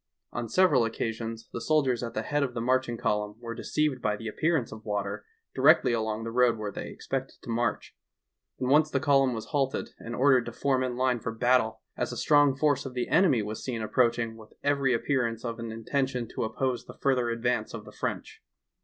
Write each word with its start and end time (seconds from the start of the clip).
On 0.33 0.49
several 0.49 0.83
occasions 0.83 1.47
the 1.53 1.61
sol 1.61 1.85
diers 1.85 2.01
at 2.01 2.15
the 2.15 2.23
head 2.23 2.41
of 2.41 2.55
the 2.55 2.59
marching 2.59 2.97
column 2.97 3.35
were 3.39 3.53
deceived 3.53 4.01
by 4.01 4.15
the 4.15 4.27
appearance 4.27 4.71
of 4.71 4.83
water 4.83 5.23
directly 5.53 5.93
along 5.93 6.23
the 6.23 6.31
road 6.31 6.57
where 6.57 6.71
they 6.71 6.87
expected 6.89 7.35
to 7.43 7.51
march, 7.51 7.95
and 8.59 8.69
once 8.71 8.89
the 8.89 8.99
column 8.99 9.35
was 9.35 9.49
halted 9.53 9.91
and 9.99 10.15
ordered 10.15 10.47
to 10.47 10.51
form 10.51 10.81
in 10.83 10.97
line 10.97 11.19
for 11.19 11.31
battle 11.31 11.81
as 11.95 12.11
a 12.11 12.17
strong 12.17 12.55
force 12.55 12.83
of 12.83 12.95
the 12.95 13.09
enemy 13.09 13.43
was 13.43 13.63
seen 13.63 13.83
approaching 13.83 14.35
with 14.37 14.53
every 14.63 14.91
appearance 14.91 15.45
of 15.45 15.59
an 15.59 15.69
inten 15.69 16.07
tion 16.07 16.27
to 16.29 16.45
oppose 16.45 16.85
the 16.85 16.97
further 16.97 17.29
advance 17.29 17.71
of 17.75 17.85
the 17.85 17.91
French. 17.91 18.41